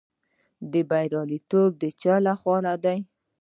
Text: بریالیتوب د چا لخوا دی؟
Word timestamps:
بریالیتوب 0.89 1.71
د 1.81 1.83
چا 2.01 2.15
لخوا 2.25 2.57
دی؟ 2.83 2.97